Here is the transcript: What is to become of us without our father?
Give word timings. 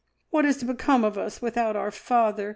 What 0.31 0.45
is 0.45 0.57
to 0.57 0.65
become 0.65 1.03
of 1.03 1.15
us 1.15 1.43
without 1.43 1.75
our 1.75 1.91
father? 1.91 2.49